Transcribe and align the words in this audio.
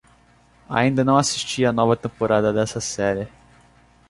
Ainda 0.67 1.03
não 1.03 1.15
assisti 1.15 1.63
a 1.63 1.71
nova 1.71 1.95
temporada 1.95 2.51
dessa 2.51 2.81
série 2.81 3.27